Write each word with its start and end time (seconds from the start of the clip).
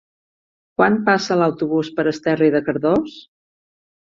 Quan 0.79 0.95
passa 1.09 1.37
l'autobús 1.41 1.91
per 1.99 2.07
Esterri 2.13 2.51
de 2.57 2.63
Cardós? 2.71 3.21